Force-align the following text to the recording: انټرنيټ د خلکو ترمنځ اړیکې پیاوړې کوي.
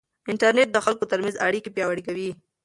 انټرنيټ 0.31 0.69
د 0.73 0.77
خلکو 0.85 1.03
ترمنځ 1.11 1.35
اړیکې 1.45 1.69
پیاوړې 1.75 2.03
کوي. 2.07 2.29